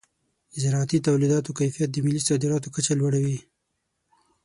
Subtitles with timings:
[0.51, 3.37] د زراعتي تولیداتو کیفیت د ملي صادراتو کچه لوړوي.